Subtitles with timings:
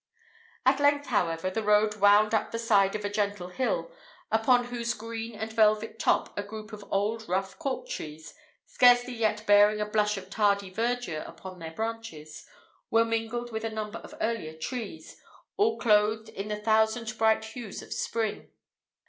[0.65, 3.91] At length, however, the road wound up the side of a gentle hill,
[4.31, 8.33] upon whose green and velvet top a group of old rough cork trees,
[8.65, 12.47] scarcely yet bearing a blush of tardy verdure upon their branches,
[12.89, 15.21] were mingled with a number of earlier trees,
[15.55, 18.49] all clothed in the thousand bright hues of spring.